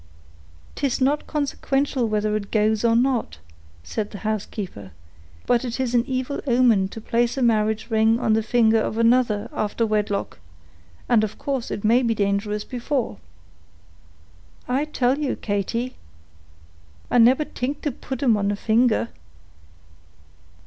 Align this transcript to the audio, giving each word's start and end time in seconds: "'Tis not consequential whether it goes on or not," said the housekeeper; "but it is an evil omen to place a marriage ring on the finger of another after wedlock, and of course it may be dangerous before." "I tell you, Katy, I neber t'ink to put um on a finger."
"'Tis 0.73 0.99
not 0.99 1.27
consequential 1.27 2.07
whether 2.07 2.35
it 2.35 2.49
goes 2.49 2.83
on 2.83 2.97
or 2.97 3.01
not," 3.03 3.37
said 3.83 4.09
the 4.09 4.17
housekeeper; 4.25 4.89
"but 5.45 5.63
it 5.63 5.79
is 5.79 5.93
an 5.93 6.03
evil 6.07 6.41
omen 6.47 6.87
to 6.87 6.99
place 6.99 7.37
a 7.37 7.41
marriage 7.43 7.91
ring 7.91 8.19
on 8.19 8.33
the 8.33 8.41
finger 8.41 8.79
of 8.79 8.97
another 8.97 9.47
after 9.53 9.85
wedlock, 9.85 10.39
and 11.07 11.23
of 11.23 11.37
course 11.37 11.69
it 11.69 11.83
may 11.83 12.01
be 12.01 12.15
dangerous 12.15 12.63
before." 12.63 13.19
"I 14.67 14.85
tell 14.85 15.19
you, 15.19 15.35
Katy, 15.35 15.95
I 17.11 17.19
neber 17.19 17.45
t'ink 17.45 17.83
to 17.83 17.91
put 17.91 18.23
um 18.23 18.35
on 18.37 18.49
a 18.49 18.55
finger." 18.55 19.09